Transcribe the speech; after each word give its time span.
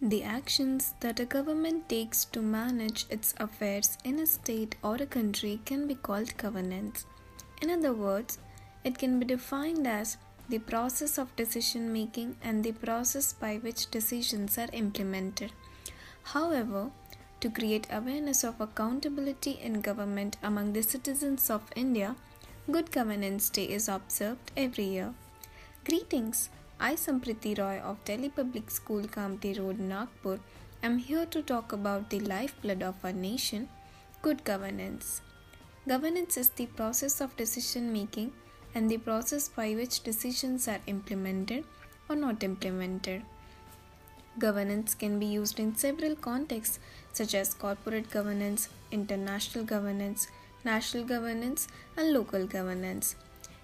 The 0.00 0.22
actions 0.22 0.94
that 1.00 1.18
a 1.18 1.24
government 1.24 1.88
takes 1.88 2.24
to 2.26 2.40
manage 2.40 3.06
its 3.10 3.34
affairs 3.38 3.98
in 4.04 4.20
a 4.20 4.26
state 4.26 4.76
or 4.80 4.94
a 4.94 5.06
country 5.06 5.60
can 5.64 5.88
be 5.88 5.96
called 5.96 6.36
governance. 6.36 7.04
In 7.60 7.68
other 7.68 7.92
words, 7.92 8.38
it 8.84 8.96
can 8.96 9.18
be 9.18 9.26
defined 9.26 9.88
as 9.88 10.16
the 10.48 10.60
process 10.60 11.18
of 11.18 11.34
decision 11.34 11.92
making 11.92 12.36
and 12.40 12.62
the 12.62 12.70
process 12.70 13.32
by 13.32 13.56
which 13.56 13.90
decisions 13.90 14.56
are 14.56 14.68
implemented. 14.72 15.50
However, 16.22 16.92
to 17.40 17.50
create 17.50 17.88
awareness 17.90 18.44
of 18.44 18.60
accountability 18.60 19.58
in 19.60 19.80
government 19.80 20.36
among 20.44 20.74
the 20.74 20.82
citizens 20.82 21.50
of 21.50 21.72
India, 21.74 22.14
Good 22.70 22.92
Governance 22.92 23.50
Day 23.50 23.64
is 23.64 23.88
observed 23.88 24.52
every 24.56 24.84
year. 24.84 25.12
Greetings. 25.84 26.50
I, 26.80 26.94
Sampriti 26.94 27.58
Roy 27.58 27.80
of 27.80 28.04
Delhi 28.04 28.28
Public 28.28 28.70
School, 28.70 29.02
Kamptee 29.02 29.58
Road, 29.58 29.80
Nagpur, 29.80 30.38
am 30.80 30.98
here 30.98 31.26
to 31.26 31.42
talk 31.42 31.72
about 31.72 32.08
the 32.08 32.20
lifeblood 32.20 32.84
of 32.84 32.94
our 33.04 33.12
nation, 33.12 33.68
good 34.22 34.44
governance. 34.44 35.20
Governance 35.88 36.36
is 36.36 36.50
the 36.50 36.66
process 36.66 37.20
of 37.20 37.36
decision 37.36 37.92
making 37.92 38.32
and 38.76 38.88
the 38.88 38.98
process 38.98 39.48
by 39.48 39.74
which 39.74 40.04
decisions 40.04 40.68
are 40.68 40.78
implemented 40.86 41.64
or 42.08 42.14
not 42.14 42.44
implemented. 42.44 43.22
Governance 44.38 44.94
can 44.94 45.18
be 45.18 45.26
used 45.26 45.58
in 45.58 45.74
several 45.74 46.14
contexts 46.14 46.78
such 47.12 47.34
as 47.34 47.54
corporate 47.54 48.08
governance, 48.08 48.68
international 48.92 49.64
governance, 49.64 50.28
national 50.64 51.02
governance, 51.02 51.66
and 51.96 52.12
local 52.12 52.46
governance. 52.46 53.16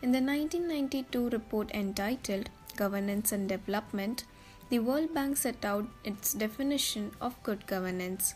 In 0.00 0.12
the 0.12 0.20
1992 0.22 1.28
report 1.28 1.70
entitled 1.72 2.48
governance 2.82 3.32
and 3.32 3.48
development, 3.48 4.24
the 4.68 4.78
World 4.78 5.14
Bank 5.14 5.36
set 5.36 5.64
out 5.64 5.86
its 6.04 6.34
definition 6.34 7.10
of 7.20 7.42
good 7.42 7.66
governance. 7.66 8.34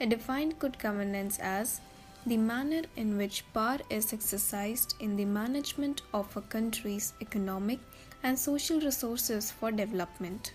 It 0.00 0.10
defined 0.10 0.58
good 0.58 0.78
governance 0.78 1.38
as 1.38 1.80
the 2.26 2.36
manner 2.36 2.82
in 2.96 3.16
which 3.16 3.44
power 3.54 3.78
is 3.88 4.12
exercised 4.12 4.94
in 4.98 5.16
the 5.16 5.24
management 5.24 6.02
of 6.12 6.36
a 6.36 6.42
country's 6.56 7.12
economic 7.20 7.80
and 8.22 8.38
social 8.38 8.80
resources 8.80 9.50
for 9.50 9.70
development. 9.70 10.52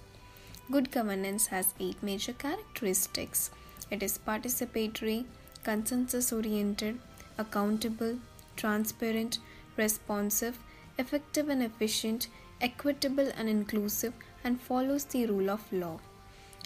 Good 0.70 0.92
governance 0.92 1.48
has 1.48 1.74
eight 1.80 2.02
major 2.04 2.34
characteristics 2.34 3.52
it 3.92 4.02
is 4.02 4.18
participatory, 4.18 5.26
consensus 5.64 6.32
oriented, 6.32 7.00
accountable, 7.38 8.20
transparent, 8.56 9.40
responsive, 9.76 10.58
effective 10.98 11.50
and 11.50 11.62
efficient, 11.62 12.30
equitable 12.62 13.32
and 13.36 13.50
inclusive, 13.50 14.14
and 14.44 14.62
follows 14.62 15.06
the 15.06 15.26
rule 15.26 15.50
of 15.50 15.72
law. 15.74 16.00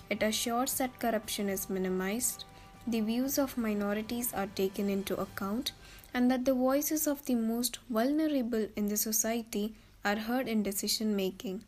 It 0.10 0.22
assures 0.22 0.76
that 0.78 1.00
corruption 1.00 1.50
is 1.50 1.70
minimized, 1.70 2.44
the 2.88 3.02
views 3.02 3.40
of 3.40 3.58
minorities 3.58 4.32
are 4.34 4.48
taken 4.48 4.90
into 4.90 5.20
account, 5.20 5.72
and 6.14 6.30
that 6.30 6.46
the 6.46 6.54
voices 6.54 7.08
of 7.08 7.26
the 7.26 7.36
most 7.36 7.80
vulnerable 7.90 8.68
in 8.76 8.88
the 8.88 8.98
society 8.98 9.74
are 10.04 10.16
heard 10.16 10.48
in 10.48 10.62
decision 10.62 11.16
making. 11.16 11.64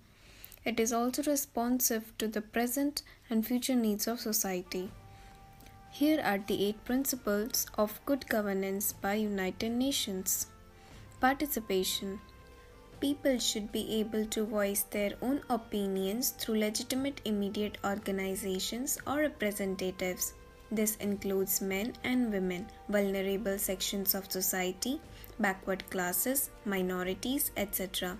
It 0.63 0.79
is 0.79 0.93
also 0.93 1.23
responsive 1.23 2.15
to 2.19 2.27
the 2.27 2.41
present 2.41 3.01
and 3.29 3.47
future 3.47 3.75
needs 3.75 4.07
of 4.07 4.19
society. 4.19 4.91
Here 5.89 6.21
are 6.23 6.37
the 6.37 6.63
eight 6.67 6.85
principles 6.85 7.65
of 7.77 7.99
good 8.05 8.27
governance 8.27 8.93
by 8.93 9.15
United 9.15 9.71
Nations. 9.71 10.47
Participation 11.19 12.19
people 12.99 13.37
should 13.39 13.71
be 13.71 13.99
able 13.99 14.25
to 14.25 14.45
voice 14.45 14.83
their 14.83 15.13
own 15.21 15.41
opinions 15.49 16.31
through 16.31 16.59
legitimate 16.59 17.21
immediate 17.25 17.77
organizations 17.83 18.97
or 19.05 19.17
representatives. 19.19 20.33
This 20.71 20.95
includes 20.97 21.61
men 21.61 21.93
and 22.03 22.31
women, 22.31 22.67
vulnerable 22.89 23.57
sections 23.57 24.13
of 24.15 24.31
society, 24.31 24.99
backward 25.39 25.89
classes, 25.89 26.49
minorities, 26.65 27.51
etc. 27.55 28.17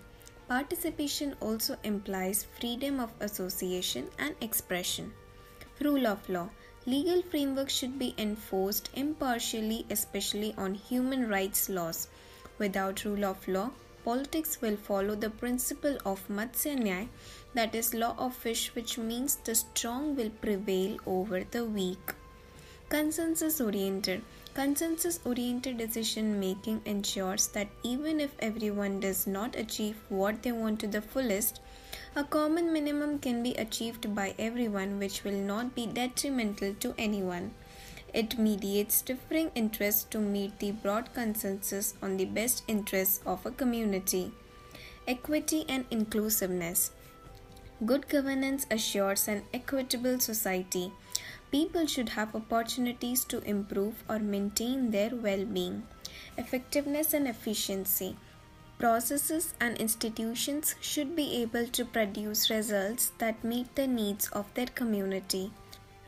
Participation 0.48 1.36
also 1.42 1.76
implies 1.84 2.46
freedom 2.60 3.00
of 3.00 3.12
association 3.20 4.08
and 4.18 4.36
expression. 4.42 5.12
Rule 5.82 6.08
of 6.08 6.30
law 6.30 6.50
Legal 6.88 7.22
framework 7.22 7.70
should 7.70 8.00
be 8.00 8.16
enforced 8.18 8.90
impartially, 8.94 9.86
especially 9.90 10.54
on 10.58 10.74
human 10.74 11.28
rights 11.28 11.68
laws. 11.68 12.08
Without 12.60 13.04
rule 13.04 13.26
of 13.26 13.46
law, 13.46 13.72
politics 14.04 14.62
will 14.62 14.78
follow 14.78 15.16
the 15.16 15.30
principle 15.30 15.98
of 16.06 16.28
Matsya 16.28 17.08
that 17.54 17.74
is, 17.74 17.94
law 17.94 18.16
of 18.18 18.36
fish, 18.36 18.76
which 18.76 18.98
means 18.98 19.36
the 19.38 19.56
strong 19.56 20.16
will 20.16 20.30
prevail 20.30 20.98
over 21.06 21.44
the 21.44 21.66
weak. 21.66 22.14
Consensus 22.90 23.60
oriented. 23.60 24.22
Consensus 24.54 25.20
oriented 25.26 25.78
decision 25.78 26.40
making 26.40 26.82
ensures 26.86 27.48
that 27.48 27.68
even 27.84 28.20
if 28.20 28.32
everyone 28.40 29.00
does 29.00 29.28
not 29.28 29.56
achieve 29.56 29.98
what 30.10 30.42
they 30.42 30.52
want 30.52 30.80
to 30.80 30.88
the 30.88 31.02
fullest, 31.02 31.60
a 32.16 32.24
common 32.24 32.72
minimum 32.72 33.20
can 33.20 33.44
be 33.44 33.54
achieved 33.56 34.16
by 34.16 34.34
everyone 34.40 34.98
which 35.00 35.24
will 35.24 35.42
not 35.54 35.76
be 35.76 35.86
detrimental 35.86 36.74
to 36.76 36.96
anyone. 36.98 37.54
It 38.14 38.38
mediates 38.38 39.02
differing 39.02 39.52
interests 39.54 40.04
to 40.12 40.20
meet 40.20 40.60
the 40.60 40.72
broad 40.72 41.14
consensus 41.14 41.94
on 42.02 42.18
the 42.18 42.26
best 42.26 42.64
interests 42.68 43.22
of 43.26 43.46
a 43.46 43.52
community. 43.52 44.32
Equity 45.08 45.66
and 45.68 45.86
inclusiveness. 45.92 46.92
Good 47.86 48.10
governance 48.10 48.66
assures 48.72 49.28
an 49.28 49.44
equitable 49.54 50.20
society. 50.20 50.92
People 51.52 51.86
should 51.86 52.10
have 52.10 52.36
opportunities 52.36 53.24
to 53.26 53.42
improve 53.44 54.04
or 54.10 54.20
maintain 54.20 54.92
their 54.92 55.12
well 55.12 55.46
being. 55.46 55.84
Effectiveness 56.38 57.14
and 57.14 57.28
efficiency. 57.28 58.16
Processes 58.80 59.54
and 59.60 59.78
institutions 59.78 60.76
should 60.82 61.16
be 61.16 61.42
able 61.42 61.68
to 61.68 61.86
produce 61.86 62.50
results 62.50 63.12
that 63.18 63.44
meet 63.44 63.76
the 63.76 63.88
needs 63.88 64.28
of 64.30 64.54
their 64.54 64.68
community. 64.68 65.52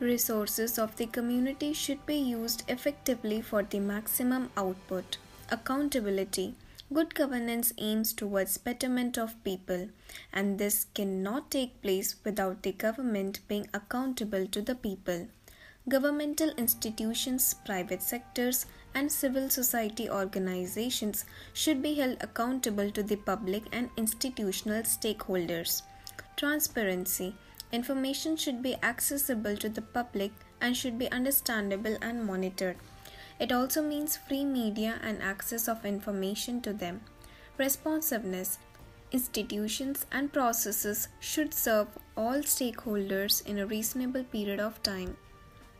Resources 0.00 0.78
of 0.78 0.96
the 0.96 1.04
community 1.04 1.74
should 1.74 2.06
be 2.06 2.14
used 2.14 2.62
effectively 2.68 3.42
for 3.42 3.62
the 3.62 3.80
maximum 3.80 4.50
output. 4.56 5.18
Accountability. 5.50 6.54
Good 6.90 7.14
governance 7.14 7.74
aims 7.76 8.14
towards 8.14 8.56
betterment 8.56 9.18
of 9.18 9.44
people, 9.44 9.90
and 10.32 10.58
this 10.58 10.86
cannot 10.94 11.50
take 11.50 11.82
place 11.82 12.16
without 12.24 12.62
the 12.62 12.72
government 12.72 13.40
being 13.46 13.68
accountable 13.74 14.46
to 14.46 14.62
the 14.62 14.74
people. 14.74 15.28
Governmental 15.86 16.48
institutions, 16.56 17.54
private 17.66 18.00
sectors, 18.00 18.64
and 18.94 19.12
civil 19.12 19.50
society 19.50 20.08
organizations 20.08 21.26
should 21.52 21.82
be 21.82 21.94
held 21.96 22.16
accountable 22.22 22.90
to 22.90 23.02
the 23.02 23.16
public 23.16 23.64
and 23.70 23.90
institutional 23.98 24.82
stakeholders. 24.84 25.82
Transparency 26.36 27.34
Information 27.72 28.36
should 28.36 28.62
be 28.62 28.76
accessible 28.82 29.56
to 29.56 29.68
the 29.68 29.82
public 29.82 30.32
and 30.60 30.76
should 30.76 30.98
be 30.98 31.10
understandable 31.12 31.96
and 32.02 32.24
monitored. 32.24 32.76
It 33.38 33.52
also 33.52 33.82
means 33.82 34.16
free 34.16 34.44
media 34.44 34.98
and 35.02 35.22
access 35.22 35.68
of 35.68 35.84
information 35.84 36.60
to 36.62 36.72
them. 36.72 37.00
Responsiveness 37.58 38.58
Institutions 39.12 40.06
and 40.12 40.32
processes 40.32 41.08
should 41.18 41.52
serve 41.52 41.88
all 42.16 42.38
stakeholders 42.38 43.44
in 43.44 43.58
a 43.58 43.66
reasonable 43.66 44.22
period 44.22 44.60
of 44.60 44.80
time. 44.84 45.16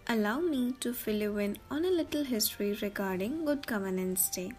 Allow 0.08 0.40
me 0.40 0.72
to 0.80 0.92
fill 0.92 1.20
you 1.22 1.38
in 1.38 1.58
on 1.70 1.84
a 1.84 1.90
little 1.90 2.24
history 2.24 2.76
regarding 2.82 3.44
Good 3.44 3.68
Governance 3.68 4.28
Day. 4.30 4.52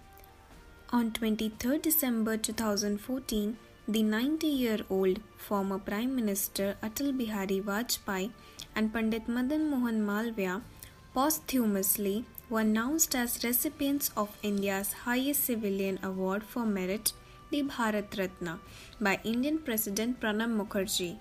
On 0.91 1.11
23 1.11 1.79
December 1.79 2.37
2014, 2.37 3.57
the 3.94 4.02
90 4.03 4.47
year 4.47 4.79
old 4.90 5.18
former 5.46 5.78
Prime 5.78 6.16
Minister 6.16 6.68
Atal 6.81 7.09
Bihari 7.18 7.59
Vajpayee 7.69 8.31
and 8.74 8.94
Pandit 8.94 9.28
Madan 9.28 9.70
Mohan 9.70 9.97
Malviya 10.09 10.61
posthumously 11.14 12.23
were 12.49 12.61
announced 12.61 13.16
as 13.22 13.43
recipients 13.43 14.11
of 14.16 14.38
India's 14.43 14.93
highest 15.08 15.43
civilian 15.43 15.99
award 16.03 16.43
for 16.43 16.66
merit, 16.66 17.11
the 17.49 17.64
Bharat 17.64 18.17
Ratna, 18.17 18.59
by 19.02 19.20
Indian 19.26 19.58
President 19.58 20.22
Pranab 20.22 20.55
Mukherjee. 20.59 21.17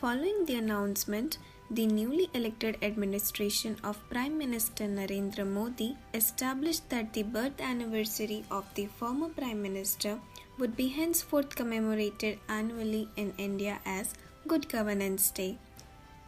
Following 0.00 0.44
the 0.46 0.56
announcement, 0.56 1.38
the 1.70 1.86
newly 1.86 2.28
elected 2.34 2.78
administration 2.82 3.76
of 3.84 4.02
Prime 4.10 4.36
Minister 4.38 4.84
Narendra 4.84 5.46
Modi 5.46 5.96
established 6.14 6.88
that 6.90 7.12
the 7.12 7.22
birth 7.22 7.60
anniversary 7.60 8.44
of 8.50 8.64
the 8.74 8.86
former 8.86 9.28
Prime 9.28 9.62
Minister 9.62 10.18
would 10.58 10.76
be 10.76 10.88
henceforth 10.88 11.54
commemorated 11.54 12.38
annually 12.48 13.08
in 13.16 13.32
India 13.38 13.78
as 13.84 14.14
Good 14.46 14.68
Governance 14.68 15.30
Day. 15.30 15.58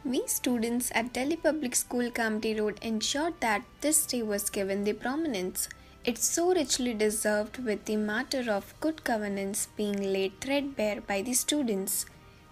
We 0.04 0.26
students 0.26 0.90
at 0.94 1.12
Delhi 1.12 1.36
Public 1.36 1.74
School 1.74 2.10
Kamptee 2.10 2.58
Road 2.58 2.78
ensured 2.82 3.34
that 3.40 3.64
this 3.80 4.06
day 4.06 4.22
was 4.22 4.50
given 4.50 4.84
the 4.84 4.92
prominence 4.92 5.68
it 6.04 6.16
so 6.16 6.54
richly 6.54 6.94
deserved 6.94 7.58
with 7.58 7.84
the 7.84 7.96
matter 7.96 8.50
of 8.50 8.74
good 8.80 9.02
governance 9.04 9.68
being 9.76 10.00
laid 10.12 10.40
threadbare 10.40 11.00
by 11.00 11.20
the 11.22 11.34
students. 11.34 12.06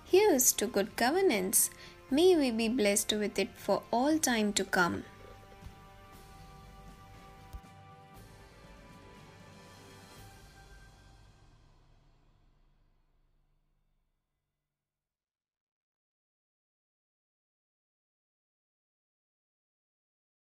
Here's 0.05 0.52
to 0.55 0.67
good 0.67 0.94
governance. 0.96 1.70
May 2.11 2.37
we 2.37 2.50
be 2.50 2.69
blessed 2.69 3.12
with 3.12 3.38
it 3.38 3.49
for 3.56 3.82
all 3.90 4.19
time 4.19 4.52
to 4.55 4.64
come. 4.64 5.05